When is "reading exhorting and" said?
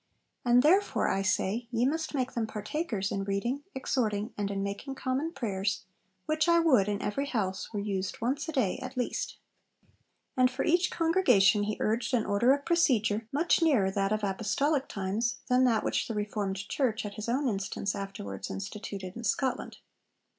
3.23-4.49